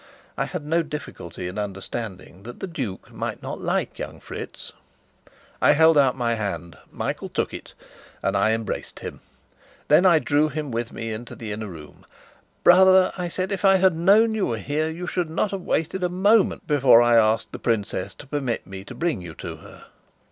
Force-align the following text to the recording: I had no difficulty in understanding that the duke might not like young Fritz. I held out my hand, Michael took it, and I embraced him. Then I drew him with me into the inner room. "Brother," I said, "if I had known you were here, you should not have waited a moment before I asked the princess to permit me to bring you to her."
I 0.35 0.45
had 0.45 0.65
no 0.65 0.81
difficulty 0.81 1.47
in 1.47 1.59
understanding 1.59 2.41
that 2.41 2.59
the 2.59 2.65
duke 2.65 3.11
might 3.11 3.43
not 3.43 3.61
like 3.61 3.99
young 3.99 4.19
Fritz. 4.19 4.73
I 5.61 5.73
held 5.73 5.95
out 5.95 6.17
my 6.17 6.33
hand, 6.33 6.75
Michael 6.91 7.29
took 7.29 7.53
it, 7.53 7.75
and 8.23 8.35
I 8.35 8.53
embraced 8.53 9.01
him. 9.01 9.19
Then 9.89 10.07
I 10.07 10.17
drew 10.17 10.49
him 10.49 10.71
with 10.71 10.91
me 10.91 11.11
into 11.13 11.35
the 11.35 11.51
inner 11.51 11.67
room. 11.67 12.07
"Brother," 12.63 13.13
I 13.15 13.27
said, 13.27 13.51
"if 13.51 13.63
I 13.63 13.75
had 13.75 13.95
known 13.95 14.33
you 14.33 14.47
were 14.47 14.57
here, 14.57 14.89
you 14.89 15.05
should 15.05 15.29
not 15.29 15.51
have 15.51 15.61
waited 15.61 16.03
a 16.03 16.09
moment 16.09 16.65
before 16.65 17.03
I 17.03 17.15
asked 17.15 17.51
the 17.51 17.59
princess 17.59 18.15
to 18.15 18.25
permit 18.25 18.65
me 18.65 18.83
to 18.85 18.95
bring 18.95 19.21
you 19.21 19.35
to 19.35 19.57
her." 19.57 19.85